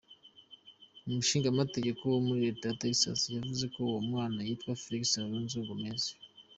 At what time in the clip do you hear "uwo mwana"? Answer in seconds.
3.87-4.37